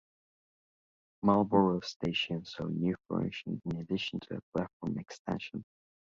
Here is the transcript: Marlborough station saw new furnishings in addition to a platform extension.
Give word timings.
Marlborough 1.23 1.81
station 1.81 2.43
saw 2.43 2.63
new 2.63 2.95
furnishings 3.07 3.61
in 3.65 3.77
addition 3.79 4.19
to 4.19 4.35
a 4.37 4.41
platform 4.57 4.97
extension. 4.97 5.63